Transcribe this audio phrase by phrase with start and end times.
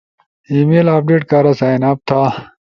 [0.49, 2.21] ای میل اپڈیٹ کارا سائن اپ تھا